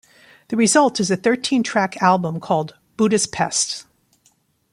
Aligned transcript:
The 0.47 0.57
result 0.57 0.99
is 0.99 1.11
a 1.11 1.15
thirteen-track 1.15 2.01
album 2.01 2.39
called 2.39 2.73
"Buddha's 2.97 3.27
Pest". 3.27 3.85